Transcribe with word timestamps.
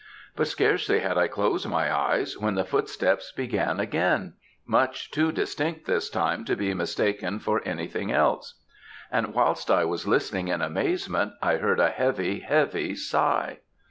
But 0.35 0.47
scarcely 0.47 1.01
had 1.01 1.15
I 1.19 1.27
closed 1.27 1.67
my 1.69 1.95
eyes, 1.95 2.35
when 2.35 2.55
the 2.55 2.65
footsteps 2.65 3.31
began 3.31 3.79
again, 3.79 4.33
much 4.65 5.11
too 5.11 5.31
distinct 5.31 5.85
this 5.85 6.09
time 6.09 6.43
to 6.45 6.55
be 6.55 6.73
mistaken 6.73 7.37
for 7.37 7.61
anything 7.65 8.11
else; 8.11 8.59
and 9.11 9.35
whilst 9.35 9.69
I 9.69 9.85
was 9.85 10.07
listening 10.07 10.47
in 10.47 10.59
amazement, 10.63 11.33
I 11.39 11.57
heard 11.57 11.79
a 11.79 11.89
heavy, 11.91 12.39
heavy 12.39 12.95
sigh. 12.95 13.59